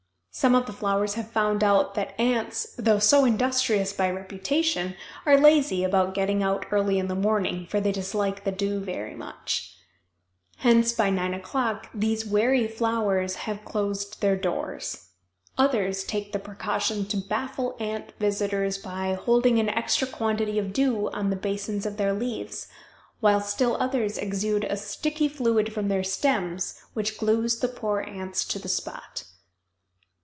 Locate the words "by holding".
18.77-19.59